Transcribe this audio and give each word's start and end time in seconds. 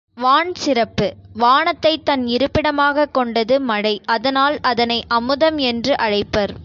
வான் 0.15 0.53
சிறப்பு 0.55 1.07
வானத்தைத் 1.33 2.05
தன் 2.05 2.25
இருப்பிடமாகக் 2.27 3.13
கொண்டது 3.13 3.59
மழை 3.61 4.01
அதனால் 4.05 4.59
அதனை 4.61 5.03
அமுதம் 5.07 5.57
என்று 5.63 5.93
அழைப்பர். 5.95 6.53